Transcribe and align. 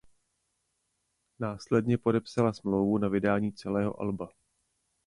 Následně 1.39 1.97
podepsala 1.97 2.53
smlouvu 2.53 2.97
na 2.97 3.07
vydání 3.07 3.53
celého 3.53 4.01
alba. 4.01 4.29